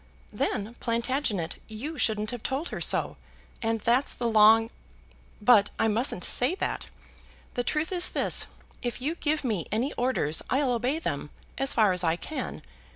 "Then, 0.33 0.73
Plantagenet, 0.79 1.61
you 1.67 1.99
shouldn't 1.99 2.31
have 2.31 2.41
told 2.41 2.69
her 2.69 2.81
so, 2.81 3.17
and 3.61 3.81
that's 3.81 4.15
the 4.15 4.25
long; 4.27 4.71
but 5.39 5.69
I 5.77 5.87
mustn't 5.89 6.23
say 6.23 6.55
that. 6.55 6.87
The 7.53 7.63
truth 7.63 7.91
is 7.91 8.09
this, 8.09 8.47
if 8.81 8.99
you 8.99 9.13
give 9.13 9.43
me 9.43 9.67
any 9.71 9.93
orders 9.93 10.41
I'll 10.49 10.71
obey 10.71 10.97
them, 10.97 11.29
as 11.59 11.73
far 11.75 11.91
as 11.91 12.03
I 12.03 12.15
can. 12.15 12.63